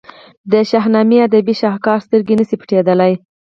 [0.51, 3.13] د شاهنامې ادبي شهکار سترګې نه شي پټېدلای.